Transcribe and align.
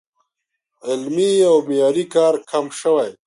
علمي 0.87 1.31
او 1.49 1.55
معیاري 1.67 2.05
کار 2.13 2.33
کم 2.51 2.65
شوی 2.79 3.11